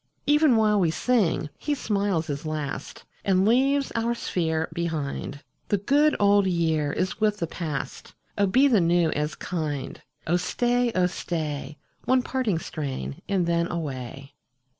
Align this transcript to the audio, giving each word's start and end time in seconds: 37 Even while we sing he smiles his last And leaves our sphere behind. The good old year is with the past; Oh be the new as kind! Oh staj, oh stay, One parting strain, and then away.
37 0.25 0.33
Even 0.33 0.57
while 0.57 0.79
we 0.79 0.89
sing 0.89 1.47
he 1.59 1.75
smiles 1.75 2.25
his 2.25 2.43
last 2.43 3.03
And 3.23 3.45
leaves 3.45 3.91
our 3.93 4.15
sphere 4.15 4.67
behind. 4.73 5.43
The 5.67 5.77
good 5.77 6.15
old 6.19 6.47
year 6.47 6.91
is 6.91 7.21
with 7.21 7.37
the 7.37 7.45
past; 7.45 8.15
Oh 8.35 8.47
be 8.47 8.67
the 8.67 8.81
new 8.81 9.11
as 9.11 9.35
kind! 9.35 10.01
Oh 10.25 10.37
staj, 10.37 10.93
oh 10.95 11.05
stay, 11.05 11.77
One 12.05 12.23
parting 12.23 12.57
strain, 12.57 13.21
and 13.29 13.45
then 13.45 13.69
away. 13.71 14.33